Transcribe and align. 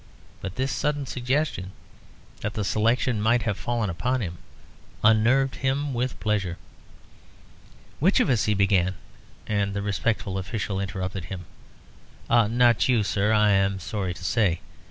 But 0.41 0.55
this 0.55 0.71
sudden 0.71 1.05
suggestion, 1.05 1.73
that 2.39 2.55
the 2.55 2.63
selection 2.63 3.21
might 3.21 3.43
have 3.43 3.55
fallen 3.55 3.87
upon 3.87 4.19
him, 4.21 4.39
unnerved 5.03 5.57
him 5.57 5.93
with 5.93 6.19
pleasure. 6.19 6.57
"Which 7.99 8.19
of 8.19 8.27
us," 8.27 8.45
he 8.45 8.55
began, 8.55 8.95
and 9.45 9.75
the 9.75 9.83
respectful 9.83 10.39
official 10.39 10.79
interrupted 10.79 11.25
him. 11.25 11.45
"Not 12.27 12.89
you, 12.89 13.03
sir, 13.03 13.31
I 13.31 13.51
am 13.51 13.79
sorry 13.79 14.15
to 14.15 14.23
say. 14.25 14.61